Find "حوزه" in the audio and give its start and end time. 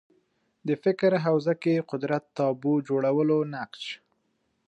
1.25-1.53